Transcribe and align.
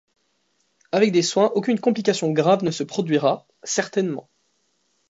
Avec 0.91 1.11
des 1.11 1.21
soins, 1.21 1.51
aucune 1.53 1.79
complication 1.79 2.31
grave 2.31 2.63
ne 2.63 2.71
se 2.71 2.81
produira, 2.83 3.45
certainement. 3.61 4.27